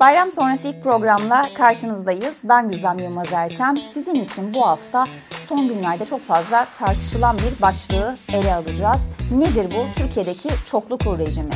Bayram 0.00 0.32
sonrası 0.32 0.68
ilk 0.68 0.82
programla 0.82 1.54
karşınızdayız. 1.54 2.40
Ben 2.44 2.68
Güzem 2.68 2.98
Yılmaz 2.98 3.32
Ertem. 3.32 3.76
Sizin 3.76 4.14
için 4.14 4.54
bu 4.54 4.66
hafta 4.66 5.06
son 5.48 5.68
günlerde 5.68 6.06
çok 6.06 6.20
fazla 6.20 6.66
tartışılan 6.74 7.36
bir 7.38 7.62
başlığı 7.62 8.16
ele 8.32 8.54
alacağız. 8.54 9.10
Nedir 9.32 9.74
bu? 9.76 9.92
Türkiye'deki 9.92 10.48
çoklu 10.66 10.98
kur 10.98 11.18
rejimi. 11.18 11.50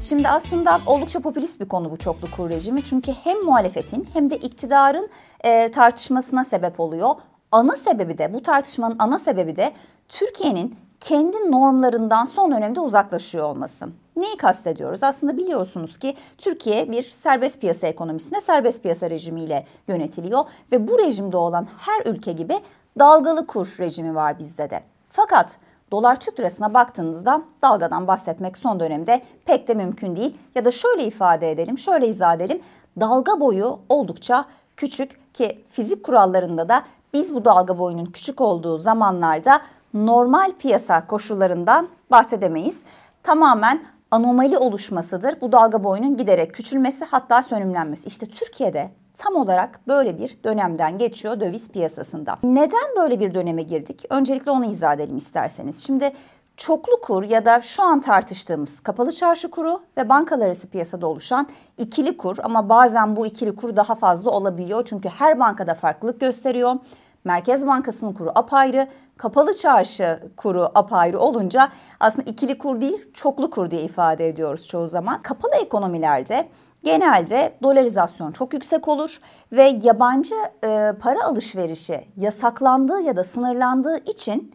Şimdi 0.00 0.28
aslında 0.28 0.80
oldukça 0.86 1.20
popülist 1.20 1.60
bir 1.60 1.68
konu 1.68 1.90
bu 1.90 1.96
çoklu 1.96 2.30
kur 2.36 2.50
rejimi. 2.50 2.82
Çünkü 2.82 3.12
hem 3.12 3.44
muhalefetin 3.44 4.08
hem 4.12 4.30
de 4.30 4.36
iktidarın 4.36 5.10
e, 5.44 5.70
tartışmasına 5.70 6.44
sebep 6.44 6.80
oluyor. 6.80 7.14
Ana 7.52 7.76
sebebi 7.76 8.18
de 8.18 8.34
bu 8.34 8.42
tartışmanın 8.42 8.96
ana 8.98 9.18
sebebi 9.18 9.56
de 9.56 9.72
Türkiye'nin 10.08 10.76
kendi 11.00 11.50
normlarından 11.50 12.26
son 12.26 12.52
dönemde 12.52 12.80
uzaklaşıyor 12.80 13.44
olması. 13.44 13.88
Neyi 14.16 14.36
kastediyoruz? 14.36 15.02
Aslında 15.02 15.36
biliyorsunuz 15.36 15.98
ki 15.98 16.14
Türkiye 16.38 16.92
bir 16.92 17.02
serbest 17.02 17.60
piyasa 17.60 17.86
ekonomisine 17.86 18.40
serbest 18.40 18.82
piyasa 18.82 19.10
rejimiyle 19.10 19.66
yönetiliyor 19.88 20.44
ve 20.72 20.88
bu 20.88 20.98
rejimde 20.98 21.36
olan 21.36 21.68
her 21.78 22.12
ülke 22.12 22.32
gibi 22.32 22.54
dalgalı 22.98 23.46
kur 23.46 23.76
rejimi 23.78 24.14
var 24.14 24.38
bizde 24.38 24.70
de. 24.70 24.82
Fakat 25.08 25.58
dolar 25.90 26.20
Türk 26.20 26.40
lirasına 26.40 26.74
baktığınızda 26.74 27.42
dalgadan 27.62 28.06
bahsetmek 28.06 28.58
son 28.58 28.80
dönemde 28.80 29.22
pek 29.44 29.68
de 29.68 29.74
mümkün 29.74 30.16
değil. 30.16 30.36
Ya 30.54 30.64
da 30.64 30.70
şöyle 30.70 31.04
ifade 31.04 31.50
edelim, 31.50 31.78
şöyle 31.78 32.08
izah 32.08 32.34
edelim. 32.34 32.62
Dalga 33.00 33.40
boyu 33.40 33.78
oldukça 33.88 34.44
küçük 34.76 35.34
ki 35.34 35.64
fizik 35.66 36.04
kurallarında 36.04 36.68
da 36.68 36.82
biz 37.12 37.34
bu 37.34 37.44
dalga 37.44 37.78
boyunun 37.78 38.04
küçük 38.04 38.40
olduğu 38.40 38.78
zamanlarda 38.78 39.60
normal 39.94 40.52
piyasa 40.58 41.06
koşullarından 41.06 41.88
bahsedemeyiz. 42.10 42.82
Tamamen 43.22 43.84
anomali 44.10 44.58
oluşmasıdır. 44.58 45.40
Bu 45.40 45.52
dalga 45.52 45.84
boyunun 45.84 46.16
giderek 46.16 46.54
küçülmesi 46.54 47.04
hatta 47.04 47.42
sönümlenmesi. 47.42 48.06
İşte 48.06 48.26
Türkiye'de 48.26 48.90
tam 49.14 49.36
olarak 49.36 49.80
böyle 49.88 50.18
bir 50.18 50.38
dönemden 50.44 50.98
geçiyor 50.98 51.40
döviz 51.40 51.68
piyasasında. 51.68 52.36
Neden 52.42 52.96
böyle 52.96 53.20
bir 53.20 53.34
döneme 53.34 53.62
girdik? 53.62 54.04
Öncelikle 54.10 54.50
onu 54.50 54.64
izah 54.64 54.94
edelim 54.94 55.16
isterseniz. 55.16 55.84
Şimdi 55.84 56.12
çoklu 56.56 57.00
kur 57.00 57.24
ya 57.24 57.44
da 57.44 57.60
şu 57.60 57.82
an 57.82 58.00
tartıştığımız 58.00 58.80
kapalı 58.80 59.12
çarşı 59.12 59.50
kuru 59.50 59.80
ve 59.96 60.08
bankalar 60.08 60.46
arası 60.46 60.68
piyasada 60.68 61.06
oluşan 61.06 61.48
ikili 61.78 62.16
kur 62.16 62.36
ama 62.42 62.68
bazen 62.68 63.16
bu 63.16 63.26
ikili 63.26 63.56
kur 63.56 63.76
daha 63.76 63.94
fazla 63.94 64.30
olabiliyor 64.30 64.84
çünkü 64.84 65.08
her 65.08 65.40
bankada 65.40 65.74
farklılık 65.74 66.20
gösteriyor. 66.20 66.76
Merkez 67.24 67.66
Bankası'nın 67.66 68.12
kuru 68.12 68.30
apayrı, 68.34 68.88
kapalı 69.16 69.54
çarşı 69.54 70.20
kuru 70.36 70.68
apayrı 70.74 71.18
olunca 71.20 71.68
aslında 72.00 72.30
ikili 72.30 72.58
kur 72.58 72.80
değil 72.80 73.12
çoklu 73.14 73.50
kur 73.50 73.70
diye 73.70 73.82
ifade 73.82 74.28
ediyoruz 74.28 74.66
çoğu 74.66 74.88
zaman. 74.88 75.22
Kapalı 75.22 75.52
ekonomilerde 75.54 76.48
genelde 76.84 77.54
dolarizasyon 77.62 78.32
çok 78.32 78.54
yüksek 78.54 78.88
olur 78.88 79.20
ve 79.52 79.78
yabancı 79.82 80.34
e, 80.64 80.92
para 81.00 81.24
alışverişi 81.24 82.08
yasaklandığı 82.16 83.00
ya 83.00 83.16
da 83.16 83.24
sınırlandığı 83.24 83.98
için 83.98 84.54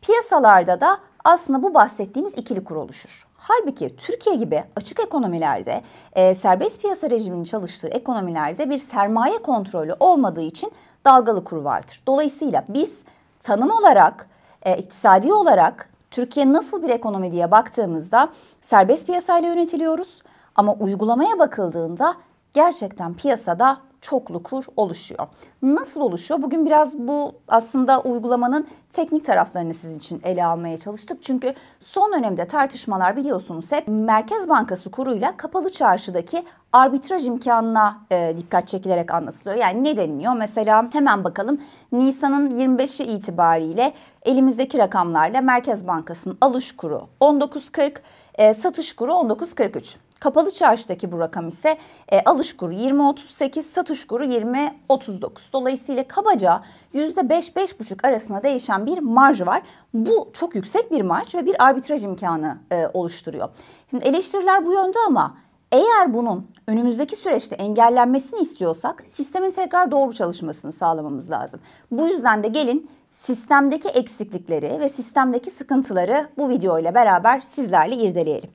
piyasalarda 0.00 0.80
da 0.80 0.98
aslında 1.24 1.62
bu 1.62 1.74
bahsettiğimiz 1.74 2.34
ikili 2.38 2.64
kur 2.64 2.76
oluşur. 2.76 3.26
Halbuki 3.36 3.96
Türkiye 3.96 4.36
gibi 4.36 4.64
açık 4.76 5.00
ekonomilerde, 5.00 5.82
e, 6.12 6.34
serbest 6.34 6.80
piyasa 6.80 7.10
rejiminin 7.10 7.44
çalıştığı 7.44 7.88
ekonomilerde 7.88 8.70
bir 8.70 8.78
sermaye 8.78 9.38
kontrolü 9.38 9.94
olmadığı 10.00 10.42
için 10.42 10.72
dalgalı 11.04 11.44
kur 11.44 11.56
vardır. 11.56 12.02
Dolayısıyla 12.06 12.64
biz 12.68 13.04
tanım 13.40 13.70
olarak, 13.70 14.28
e, 14.62 14.76
iktisadi 14.76 15.32
olarak 15.32 15.88
Türkiye 16.10 16.52
nasıl 16.52 16.82
bir 16.82 16.88
ekonomi 16.88 17.32
diye 17.32 17.50
baktığımızda 17.50 18.28
serbest 18.60 19.06
piyasayla 19.06 19.48
yönetiliyoruz. 19.48 20.22
Ama 20.54 20.72
uygulamaya 20.72 21.38
bakıldığında 21.38 22.14
gerçekten 22.52 23.14
piyasada 23.14 23.76
çoklu 24.02 24.42
kur 24.42 24.64
oluşuyor. 24.76 25.26
Nasıl 25.62 26.00
oluşuyor? 26.00 26.42
Bugün 26.42 26.66
biraz 26.66 26.98
bu 26.98 27.34
aslında 27.48 28.00
uygulamanın 28.00 28.66
teknik 28.90 29.24
taraflarını 29.24 29.74
sizin 29.74 29.98
için 29.98 30.20
ele 30.24 30.44
almaya 30.44 30.78
çalıştık. 30.78 31.22
Çünkü 31.22 31.54
son 31.80 32.12
dönemde 32.12 32.46
tartışmalar 32.46 33.16
biliyorsunuz 33.16 33.72
hep 33.72 33.84
Merkez 33.88 34.48
Bankası 34.48 34.90
kuruyla 34.90 35.36
kapalı 35.36 35.70
çarşıdaki 35.70 36.44
arbitraj 36.72 37.26
imkanına 37.26 37.98
e, 38.10 38.34
dikkat 38.36 38.68
çekilerek 38.68 39.10
anlatılıyor. 39.10 39.56
Yani 39.56 39.84
ne 39.84 39.96
deniliyor? 39.96 40.36
Mesela 40.36 40.88
hemen 40.92 41.24
bakalım 41.24 41.60
Nisan'ın 41.92 42.50
25'i 42.50 43.06
itibariyle 43.06 43.92
elimizdeki 44.22 44.78
rakamlarla 44.78 45.40
Merkez 45.40 45.86
Bankası'nın 45.86 46.38
alış 46.40 46.76
kuru 46.76 47.08
19.40, 47.20 47.96
e, 48.34 48.54
satış 48.54 48.92
kuru 48.92 49.12
19.43. 49.12 49.96
Kapalı 50.20 50.50
çarşıdaki 50.50 51.12
bu 51.12 51.18
rakam 51.18 51.48
ise 51.48 51.78
e, 52.08 52.20
alış 52.24 52.56
kuru 52.56 52.72
20.38, 52.72 53.62
satış 53.62 54.06
kuru 54.06 54.24
20.39. 54.24 55.30
Dolayısıyla 55.52 56.08
kabaca 56.08 56.62
%5-5,5 56.94 58.08
arasında 58.08 58.42
değişen 58.42 58.86
bir 58.86 58.98
marj 58.98 59.40
var. 59.40 59.62
Bu 59.94 60.30
çok 60.32 60.54
yüksek 60.54 60.92
bir 60.92 61.02
marj 61.02 61.34
ve 61.34 61.46
bir 61.46 61.64
arbitraj 61.64 62.04
imkanı 62.04 62.58
e, 62.72 62.86
oluşturuyor. 62.94 63.48
Şimdi 63.90 64.04
eleştiriler 64.04 64.66
bu 64.66 64.72
yönde 64.72 64.98
ama 65.06 65.36
eğer 65.72 66.14
bunun 66.14 66.46
önümüzdeki 66.66 67.16
süreçte 67.16 67.54
engellenmesini 67.54 68.40
istiyorsak 68.40 69.04
sistemin 69.06 69.50
tekrar 69.50 69.90
doğru 69.90 70.12
çalışmasını 70.12 70.72
sağlamamız 70.72 71.30
lazım. 71.30 71.60
Bu 71.90 72.08
yüzden 72.08 72.42
de 72.42 72.48
gelin 72.48 72.90
sistemdeki 73.12 73.88
eksiklikleri 73.88 74.80
ve 74.80 74.88
sistemdeki 74.88 75.50
sıkıntıları 75.50 76.28
bu 76.38 76.48
video 76.48 76.78
ile 76.78 76.94
beraber 76.94 77.40
sizlerle 77.40 77.96
irdeleyelim. 77.96 78.50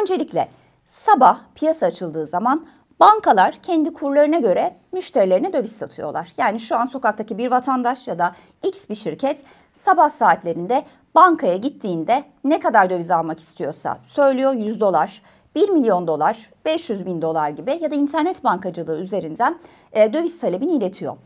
Öncelikle 0.00 0.48
Sabah 0.86 1.40
piyasa 1.54 1.86
açıldığı 1.86 2.26
zaman 2.26 2.66
bankalar 3.00 3.54
kendi 3.62 3.92
kurlarına 3.92 4.38
göre 4.38 4.76
müşterilerine 4.92 5.52
döviz 5.52 5.72
satıyorlar. 5.72 6.32
Yani 6.36 6.60
şu 6.60 6.76
an 6.76 6.86
sokaktaki 6.86 7.38
bir 7.38 7.50
vatandaş 7.50 8.08
ya 8.08 8.18
da 8.18 8.32
X 8.62 8.88
bir 8.88 8.94
şirket 8.94 9.44
sabah 9.74 10.10
saatlerinde 10.10 10.84
bankaya 11.14 11.56
gittiğinde 11.56 12.24
ne 12.44 12.60
kadar 12.60 12.90
döviz 12.90 13.10
almak 13.10 13.40
istiyorsa 13.40 13.98
söylüyor 14.04 14.52
100 14.52 14.80
dolar, 14.80 15.22
1 15.54 15.68
milyon 15.68 16.06
dolar, 16.06 16.50
500 16.64 17.06
bin 17.06 17.22
dolar 17.22 17.50
gibi 17.50 17.78
ya 17.80 17.90
da 17.90 17.94
internet 17.94 18.44
bankacılığı 18.44 19.00
üzerinden 19.00 19.58
e, 19.92 20.12
döviz 20.12 20.40
talebini 20.40 20.72
iletiyor. 20.72 21.16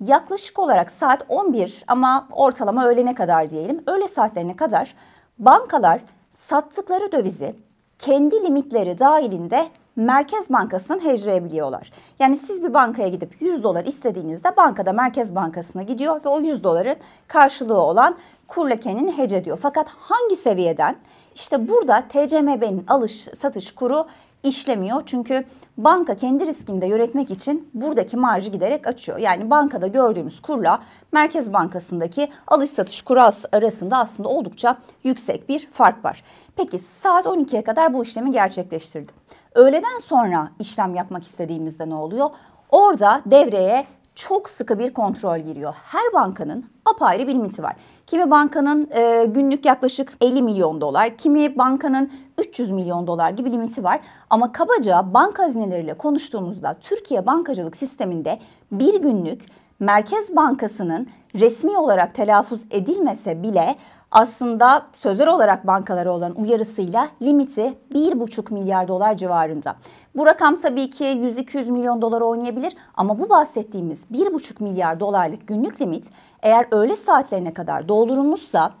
Yaklaşık 0.00 0.58
olarak 0.58 0.90
saat 0.90 1.24
11 1.28 1.84
ama 1.88 2.28
ortalama 2.32 2.86
öğlene 2.86 3.14
kadar 3.14 3.50
diyelim 3.50 3.82
öğle 3.86 4.08
saatlerine 4.08 4.56
kadar 4.56 4.94
bankalar 5.38 6.00
sattıkları 6.32 7.12
dövizi 7.12 7.56
kendi 7.98 8.42
limitleri 8.42 8.98
dahilinde 8.98 9.68
Merkez 9.96 10.50
Bankası'nın 10.50 11.04
hecleyebiliyorlar. 11.04 11.92
Yani 12.18 12.36
siz 12.36 12.62
bir 12.62 12.74
bankaya 12.74 13.08
gidip 13.08 13.42
100 13.42 13.62
dolar 13.62 13.84
istediğinizde 13.84 14.56
bankada 14.56 14.92
Merkez 14.92 15.34
Bankası'na 15.34 15.82
gidiyor 15.82 16.24
ve 16.24 16.28
o 16.28 16.40
100 16.40 16.64
doların 16.64 16.96
karşılığı 17.28 17.80
olan 17.80 18.16
kurla 18.48 18.76
kendini 18.76 19.18
hece 19.18 19.36
ediyor. 19.36 19.58
Fakat 19.62 19.86
hangi 19.88 20.36
seviyeden? 20.36 20.96
İşte 21.34 21.68
burada 21.68 22.04
TCMB'nin 22.08 22.84
alış 22.88 23.14
satış 23.14 23.72
kuru 23.72 24.06
işlemiyor. 24.44 25.02
Çünkü 25.06 25.44
banka 25.76 26.16
kendi 26.16 26.46
riskinde 26.46 26.86
yönetmek 26.86 27.30
için 27.30 27.70
buradaki 27.74 28.16
marjı 28.16 28.50
giderek 28.50 28.86
açıyor. 28.86 29.18
Yani 29.18 29.50
bankada 29.50 29.86
gördüğümüz 29.86 30.40
kurla 30.40 30.82
Merkez 31.12 31.52
Bankası'ndaki 31.52 32.28
alış 32.46 32.70
satış 32.70 33.02
kuru 33.02 33.20
arasında 33.52 33.98
aslında 33.98 34.28
oldukça 34.28 34.76
yüksek 35.04 35.48
bir 35.48 35.68
fark 35.70 36.04
var. 36.04 36.22
Peki 36.56 36.78
saat 36.78 37.26
12'ye 37.26 37.64
kadar 37.64 37.94
bu 37.94 38.02
işlemi 38.02 38.30
gerçekleştirdim. 38.30 39.14
Öğleden 39.54 39.98
sonra 40.04 40.50
işlem 40.58 40.94
yapmak 40.94 41.22
istediğimizde 41.22 41.88
ne 41.88 41.94
oluyor? 41.94 42.30
Orada 42.70 43.22
devreye 43.26 43.86
çok 44.28 44.48
sıkı 44.48 44.78
bir 44.78 44.94
kontrol 44.94 45.38
giriyor. 45.38 45.74
Her 45.84 46.12
bankanın 46.14 46.64
apayrı 46.84 47.26
bir 47.26 47.34
limiti 47.34 47.62
var. 47.62 47.76
Kimi 48.06 48.30
bankanın 48.30 48.90
e, 48.90 49.24
günlük 49.24 49.64
yaklaşık 49.64 50.12
50 50.20 50.42
milyon 50.42 50.80
dolar, 50.80 51.16
kimi 51.16 51.58
bankanın 51.58 52.12
300 52.38 52.70
milyon 52.70 53.06
dolar 53.06 53.30
gibi 53.30 53.52
limiti 53.52 53.84
var. 53.84 54.00
Ama 54.30 54.52
kabaca 54.52 55.14
banka 55.14 55.42
hazineleriyle 55.42 55.94
konuştuğumuzda 55.94 56.76
Türkiye 56.80 57.26
bankacılık 57.26 57.76
sisteminde 57.76 58.38
bir 58.72 59.00
günlük 59.02 59.46
Merkez 59.80 60.36
Bankası'nın 60.36 61.08
resmi 61.34 61.78
olarak 61.78 62.14
telaffuz 62.14 62.64
edilmese 62.70 63.42
bile 63.42 63.76
aslında 64.10 64.86
sözel 64.92 65.28
olarak 65.28 65.66
bankalara 65.66 66.12
olan 66.12 66.34
uyarısıyla 66.34 67.08
limiti 67.22 67.74
1,5 67.94 68.54
milyar 68.54 68.88
dolar 68.88 69.16
civarında. 69.16 69.76
Bu 70.16 70.26
rakam 70.26 70.56
tabii 70.56 70.90
ki 70.90 71.04
100-200 71.04 71.70
milyon 71.70 72.02
dolar 72.02 72.20
oynayabilir 72.20 72.76
ama 72.94 73.18
bu 73.18 73.30
bahsettiğimiz 73.30 74.04
1,5 74.12 74.62
milyar 74.62 75.00
dolarlık 75.00 75.48
günlük 75.48 75.80
limit 75.80 76.10
eğer 76.42 76.66
öğle 76.70 76.96
saatlerine 76.96 77.54
kadar 77.54 77.88
doldurulmuşsa 77.88 78.72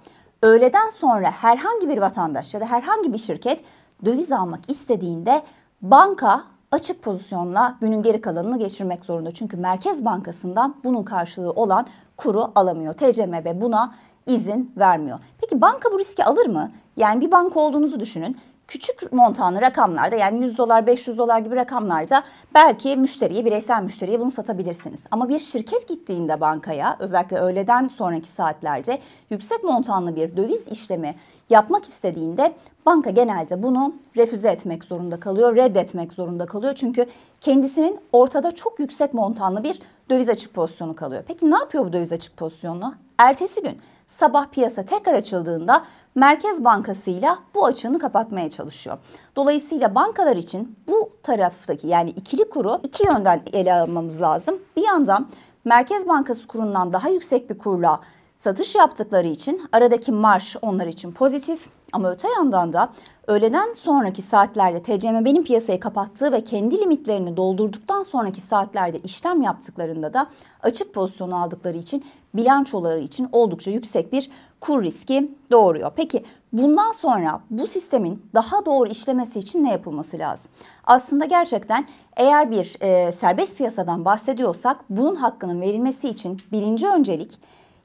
öğleden 0.42 0.88
sonra 0.90 1.30
herhangi 1.30 1.88
bir 1.88 1.98
vatandaş 1.98 2.54
ya 2.54 2.60
da 2.60 2.66
herhangi 2.66 3.12
bir 3.12 3.18
şirket 3.18 3.62
döviz 4.04 4.32
almak 4.32 4.70
istediğinde 4.70 5.42
banka 5.82 6.42
açık 6.72 7.02
pozisyonla 7.02 7.76
günün 7.80 8.02
geri 8.02 8.20
kalanını 8.20 8.58
geçirmek 8.58 9.04
zorunda. 9.04 9.30
Çünkü 9.30 9.56
Merkez 9.56 10.04
Bankası'ndan 10.04 10.76
bunun 10.84 11.02
karşılığı 11.02 11.52
olan 11.52 11.86
kuru 12.16 12.52
alamıyor. 12.54 12.94
TCMB 12.94 13.60
buna 13.60 13.94
izin 14.34 14.72
vermiyor. 14.76 15.18
Peki 15.40 15.60
banka 15.60 15.92
bu 15.92 15.98
riski 15.98 16.24
alır 16.24 16.46
mı? 16.46 16.70
Yani 16.96 17.20
bir 17.20 17.30
banka 17.30 17.60
olduğunuzu 17.60 18.00
düşünün 18.00 18.36
küçük 18.70 19.12
montanlı 19.12 19.60
rakamlarda 19.60 20.16
yani 20.16 20.42
100 20.42 20.58
dolar 20.58 20.86
500 20.86 21.18
dolar 21.18 21.38
gibi 21.38 21.56
rakamlarda 21.56 22.22
belki 22.54 22.96
müşteriye 22.96 23.44
bireysel 23.44 23.82
müşteriye 23.82 24.20
bunu 24.20 24.30
satabilirsiniz. 24.30 25.06
Ama 25.10 25.28
bir 25.28 25.38
şirket 25.38 25.88
gittiğinde 25.88 26.40
bankaya 26.40 26.96
özellikle 26.98 27.38
öğleden 27.38 27.88
sonraki 27.88 28.28
saatlerde 28.28 28.98
yüksek 29.30 29.64
montanlı 29.64 30.16
bir 30.16 30.36
döviz 30.36 30.68
işlemi 30.68 31.14
yapmak 31.50 31.84
istediğinde 31.84 32.54
banka 32.86 33.10
genelde 33.10 33.62
bunu 33.62 33.94
refüze 34.16 34.48
etmek 34.48 34.84
zorunda 34.84 35.20
kalıyor, 35.20 35.56
reddetmek 35.56 36.12
zorunda 36.12 36.46
kalıyor. 36.46 36.74
Çünkü 36.74 37.06
kendisinin 37.40 38.00
ortada 38.12 38.52
çok 38.52 38.80
yüksek 38.80 39.14
montanlı 39.14 39.64
bir 39.64 39.80
döviz 40.10 40.28
açık 40.28 40.54
pozisyonu 40.54 40.96
kalıyor. 40.96 41.22
Peki 41.26 41.50
ne 41.50 41.56
yapıyor 41.56 41.86
bu 41.86 41.92
döviz 41.92 42.12
açık 42.12 42.36
pozisyonu? 42.36 42.94
Ertesi 43.18 43.62
gün 43.62 43.78
sabah 44.06 44.48
piyasa 44.48 44.82
tekrar 44.82 45.14
açıldığında 45.14 45.84
Merkez 46.14 46.64
Bankası 46.64 47.10
ile 47.10 47.28
bu 47.54 47.66
açığını 47.66 47.98
kapatmaya 47.98 48.50
çalışıyor. 48.50 48.98
Dolayısıyla 49.36 49.94
bankalar 49.94 50.36
için 50.36 50.76
bu 50.88 51.10
taraftaki 51.22 51.88
yani 51.88 52.10
ikili 52.10 52.48
kuru 52.48 52.80
iki 52.82 53.06
yönden 53.06 53.40
ele 53.52 53.74
almamız 53.74 54.20
lazım. 54.20 54.58
Bir 54.76 54.86
yandan 54.86 55.28
Merkez 55.64 56.08
Bankası 56.08 56.46
kurundan 56.46 56.92
daha 56.92 57.08
yüksek 57.08 57.50
bir 57.50 57.58
kurla 57.58 58.00
satış 58.40 58.74
yaptıkları 58.74 59.26
için 59.26 59.62
aradaki 59.72 60.12
marş 60.12 60.56
onlar 60.62 60.86
için 60.86 61.12
pozitif. 61.12 61.68
Ama 61.92 62.10
öte 62.10 62.28
yandan 62.28 62.72
da 62.72 62.92
öğleden 63.26 63.72
sonraki 63.72 64.22
saatlerde 64.22 64.82
TCMB'nin 64.82 65.44
piyasayı 65.44 65.80
kapattığı 65.80 66.32
ve 66.32 66.44
kendi 66.44 66.78
limitlerini 66.78 67.36
doldurduktan 67.36 68.02
sonraki 68.02 68.40
saatlerde 68.40 68.98
işlem 68.98 69.42
yaptıklarında 69.42 70.14
da 70.14 70.26
açık 70.62 70.94
pozisyon 70.94 71.30
aldıkları 71.30 71.78
için 71.78 72.04
bilançoları 72.34 73.00
için 73.00 73.28
oldukça 73.32 73.70
yüksek 73.70 74.12
bir 74.12 74.30
kur 74.60 74.82
riski 74.82 75.34
doğuruyor. 75.50 75.92
Peki 75.96 76.24
bundan 76.52 76.92
sonra 76.92 77.40
bu 77.50 77.66
sistemin 77.66 78.22
daha 78.34 78.66
doğru 78.66 78.88
işlemesi 78.88 79.38
için 79.38 79.64
ne 79.64 79.70
yapılması 79.70 80.18
lazım? 80.18 80.50
Aslında 80.84 81.24
gerçekten 81.24 81.88
eğer 82.16 82.50
bir 82.50 82.76
e, 82.80 83.12
serbest 83.12 83.56
piyasadan 83.56 84.04
bahsediyorsak 84.04 84.84
bunun 84.90 85.14
hakkının 85.14 85.60
verilmesi 85.60 86.08
için 86.08 86.40
birinci 86.52 86.88
öncelik 86.88 87.38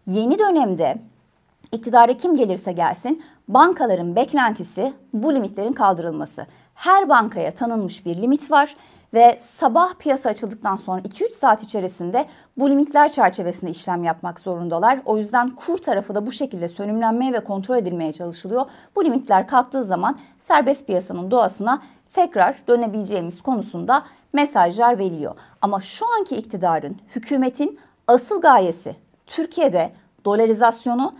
yeni 0.08 0.40
dönemde 0.40 0.98
iktidara 1.72 2.18
kim 2.18 2.36
gelirse 2.36 2.72
gelsin 2.72 3.24
bankaların 3.48 4.16
beklentisi 4.16 4.94
bu 5.14 5.36
limitlerin 5.36 5.74
kaldırılması. 5.74 6.46
Her 6.76 7.10
bankaya 7.10 7.52
tanınmış 7.52 8.06
bir 8.06 8.22
limit 8.22 8.52
var 8.52 8.76
ve 9.14 9.38
sabah 9.40 9.94
piyasa 9.94 10.30
açıldıktan 10.30 10.76
sonra 10.76 11.02
2-3 11.02 11.32
saat 11.32 11.64
içerisinde 11.64 12.26
bu 12.58 12.70
limitler 12.70 13.10
çerçevesinde 13.10 13.72
işlem 13.72 14.04
yapmak 14.04 14.40
zorundalar. 14.40 15.00
O 15.06 15.18
yüzden 15.18 15.50
kur 15.50 15.78
tarafı 15.78 16.16
da 16.16 16.26
bu 16.26 16.32
şekilde 16.32 16.68
sönümlenmeye 16.68 17.34
ve 17.34 17.40
kontrol 17.40 17.78
edilmeye 17.78 18.14
çalışılıyor. 18.14 18.66
Bu 18.96 19.06
limitler 19.06 19.48
kalktığı 19.48 19.86
zaman 19.86 20.20
serbest 20.40 20.88
piyasanın 20.88 21.32
doğasına 21.32 21.82
tekrar 22.10 22.56
dönebileceğimiz 22.68 23.42
konusunda 23.42 24.04
mesajlar 24.34 25.00
veriliyor. 25.00 25.36
Ama 25.62 25.82
şu 25.82 26.06
anki 26.20 26.36
iktidarın, 26.36 26.98
hükümetin 27.16 27.80
asıl 28.08 28.42
gayesi 28.42 28.96
Türkiye'de 29.28 29.92
dolarizasyonu 30.26 31.14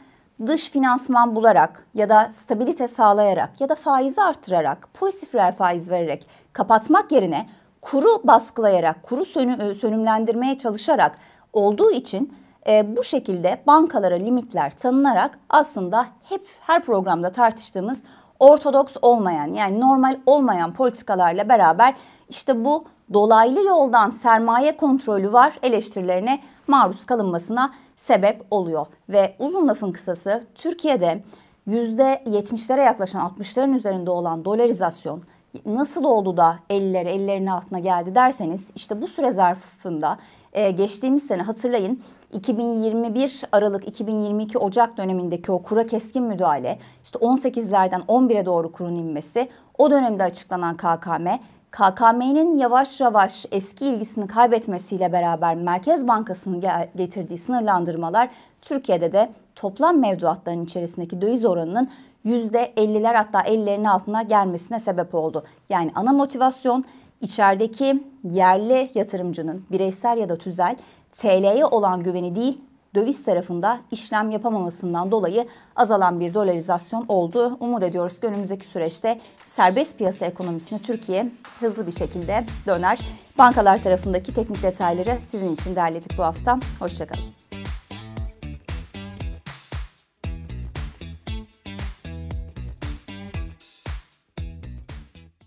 dış 0.46 0.70
finansman 0.70 1.36
bularak 1.36 1.88
ya 1.94 2.10
da 2.10 2.30
stabilite 2.32 2.88
sağlayarak 2.88 3.62
ya 3.62 3.70
da 3.70 3.76
faizi 3.76 4.22
arttırarak, 4.22 4.88
pozitif 4.94 5.36
reel 5.36 5.52
faiz 5.52 5.90
vererek 5.90 6.28
kapatmak 6.54 7.12
yerine 7.12 7.50
kuru 7.82 8.28
baskılayarak, 8.28 9.04
kuru 9.04 9.26
sönü, 9.26 9.64
e, 9.64 9.74
sönümlendirmeye 9.74 10.58
çalışarak 10.58 11.18
olduğu 11.54 11.92
için 11.92 12.34
e, 12.68 12.98
bu 12.98 13.04
şekilde 13.04 13.62
bankalara 13.68 14.16
limitler 14.16 14.72
tanınarak 14.72 15.40
aslında 15.50 16.06
hep 16.24 16.48
her 16.60 16.84
programda 16.84 17.32
tartıştığımız 17.32 18.04
ortodoks 18.40 18.96
olmayan 19.02 19.54
yani 19.54 19.80
normal 19.80 20.20
olmayan 20.26 20.72
politikalarla 20.72 21.50
beraber 21.50 21.96
işte 22.30 22.66
bu 22.66 22.86
dolaylı 23.14 23.66
yoldan 23.66 24.10
sermaye 24.10 24.78
kontrolü 24.78 25.34
var 25.34 25.60
eleştirilerine 25.64 26.40
maruz 26.68 27.06
kalınmasına 27.06 27.72
sebep 27.96 28.46
oluyor. 28.52 28.86
Ve 29.10 29.36
uzun 29.40 29.68
lafın 29.68 29.92
kısası 29.92 30.48
Türkiye'de 30.56 31.24
%70'lere 31.68 32.84
yaklaşan 32.84 33.28
60'ların 33.28 33.76
üzerinde 33.76 34.10
olan 34.10 34.46
dolarizasyon 34.46 35.24
nasıl 35.66 36.04
oldu 36.04 36.38
da 36.38 36.60
eller 36.70 37.06
ellerinin 37.06 37.48
altına 37.48 37.80
geldi 37.80 38.16
derseniz 38.16 38.72
işte 38.76 39.02
bu 39.02 39.08
süre 39.08 39.32
zarfında 39.32 40.18
e, 40.54 40.72
geçtiğimiz 40.72 41.24
sene 41.28 41.42
hatırlayın 41.42 42.04
2021 42.34 43.42
Aralık 43.52 43.88
2022 43.88 44.58
Ocak 44.58 44.98
dönemindeki 44.98 45.52
o 45.52 45.62
kura 45.62 45.86
keskin 45.86 46.24
müdahale 46.24 46.80
işte 47.04 47.20
18'lerden 47.20 48.02
11'e 48.02 48.46
doğru 48.46 48.72
kurun 48.72 48.96
inmesi 48.96 49.50
o 49.78 49.92
dönemde 49.92 50.24
açıklanan 50.24 50.78
KKM 50.78 51.28
KKM'nin 51.76 52.58
yavaş 52.58 53.02
yavaş 53.02 53.46
eski 53.52 53.86
ilgisini 53.86 54.28
kaybetmesiyle 54.28 55.12
beraber 55.12 55.56
Merkez 55.56 56.08
Bankası'nın 56.08 56.64
getirdiği 56.98 57.38
sınırlandırmalar 57.38 58.30
Türkiye'de 58.62 59.14
de 59.14 59.30
toplam 59.56 60.00
mevduatların 60.00 60.66
içerisindeki 60.66 61.22
döviz 61.22 61.46
oranının 61.46 61.90
%50'ler 62.26 63.16
hatta 63.16 63.42
50'lerin 63.42 63.88
altına 63.88 64.22
gelmesine 64.22 64.80
sebep 64.80 65.16
oldu. 65.16 65.44
Yani 65.70 65.92
ana 65.96 66.14
motivasyon 66.14 66.86
içerideki 67.22 68.04
yerli 68.24 68.90
yatırımcının 68.96 69.66
bireysel 69.72 70.18
ya 70.18 70.30
da 70.30 70.36
tüzel 70.38 70.76
TL'ye 71.12 71.66
olan 71.66 72.04
güveni 72.04 72.36
değil 72.36 72.62
döviz 72.96 73.24
tarafında 73.24 73.80
işlem 73.92 74.30
yapamamasından 74.30 75.12
dolayı 75.12 75.48
azalan 75.76 76.20
bir 76.20 76.34
dolarizasyon 76.34 77.06
oldu. 77.08 77.58
Umut 77.60 77.84
ediyoruz 77.84 78.20
ki 78.20 78.28
önümüzdeki 78.28 78.66
süreçte 78.66 79.20
serbest 79.46 79.98
piyasa 79.98 80.26
ekonomisini 80.26 80.82
Türkiye 80.82 81.30
hızlı 81.60 81.88
bir 81.88 81.92
şekilde 81.92 82.44
döner. 82.66 83.00
Bankalar 83.38 83.78
tarafındaki 83.78 84.34
teknik 84.34 84.64
detayları 84.64 85.18
sizin 85.28 85.54
için 85.54 85.76
derledik 85.76 86.18
bu 86.18 86.24
hafta. 86.24 86.60
Hoşçakalın. 86.80 87.45